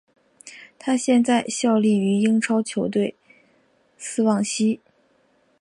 [0.79, 3.13] 他现在效力于英超球队
[3.99, 4.79] 斯旺西。